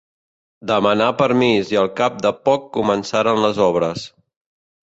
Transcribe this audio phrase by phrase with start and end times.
[0.71, 4.09] Demanà permís i al cap de poc començaren les obres.